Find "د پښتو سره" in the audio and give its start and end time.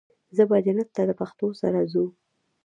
1.09-1.79